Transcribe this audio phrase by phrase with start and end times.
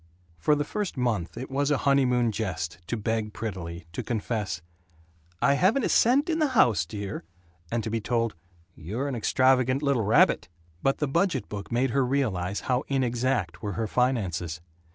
[0.39, 4.63] For the first month it was a honeymoon jest to beg prettily, to confess,
[5.43, 7.23] "I haven't a cent in the house, dear,"
[7.71, 8.33] and to be told,
[8.73, 10.49] "You're an extravagant little rabbit."
[10.81, 14.59] But the budget book made her realize how inexact were her finances.